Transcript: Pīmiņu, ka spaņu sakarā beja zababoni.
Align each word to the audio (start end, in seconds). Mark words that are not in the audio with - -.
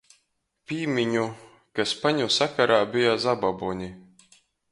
Pīmiņu, 0.69 1.25
ka 1.79 1.85
spaņu 1.91 2.27
sakarā 2.37 2.81
beja 2.97 3.13
zababoni. 3.29 3.93